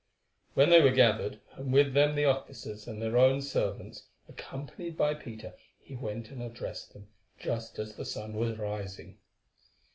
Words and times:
When 0.55 0.71
they 0.71 0.81
were 0.81 0.89
gathered, 0.89 1.41
and 1.55 1.71
with 1.71 1.93
them 1.93 2.15
the 2.15 2.25
officers 2.25 2.87
and 2.87 2.99
their 2.99 3.17
own 3.19 3.39
servants, 3.39 4.07
accompanied 4.27 4.97
by 4.97 5.13
Peter, 5.13 5.53
he 5.79 5.93
went 5.95 6.31
and 6.31 6.41
addressed 6.41 6.93
them 6.93 7.09
just 7.37 7.77
as 7.77 7.93
the 7.95 8.05
sun 8.05 8.33
was 8.33 8.57
rising. 8.57 9.19